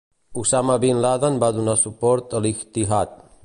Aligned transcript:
Osama 0.43 0.77
Bin 0.83 1.01
Laden 1.03 1.37
va 1.45 1.49
donar 1.59 1.77
suport 1.83 2.37
a 2.39 2.43
l'"ijtihad". 2.43 3.17